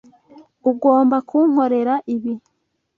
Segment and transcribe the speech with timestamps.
[0.69, 2.33] Ugomba kunkorera ibi.